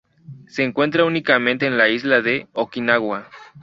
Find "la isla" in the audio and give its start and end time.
1.77-2.21